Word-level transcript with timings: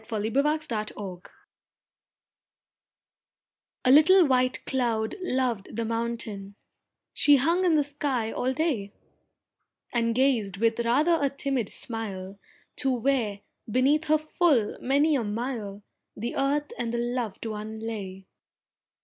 THE 0.01 0.07
CLOUD 0.09 0.33
AND 0.33 0.87
THE 0.87 0.93
MOUNTAIN 0.97 1.23
A 3.85 3.91
little 3.91 4.25
white 4.25 4.65
Cloud 4.65 5.13
loved 5.21 5.75
the 5.75 5.85
Mountain, 5.85 6.55
She 7.13 7.35
hung 7.35 7.63
in 7.63 7.75
the 7.75 7.83
sky 7.83 8.31
all 8.31 8.51
day, 8.51 8.93
And 9.93 10.15
gazed 10.15 10.57
with 10.57 10.79
rather 10.79 11.19
a 11.21 11.29
timid 11.29 11.69
smile 11.69 12.39
To 12.77 12.91
where, 12.91 13.41
beneath 13.69 14.05
her 14.05 14.17
full 14.17 14.75
many 14.81 15.15
a 15.15 15.23
mile, 15.23 15.83
The 16.17 16.35
earth 16.35 16.71
and 16.79 16.91
the 16.91 16.97
loved 16.97 17.45
one 17.45 17.75
lay. 17.75 18.25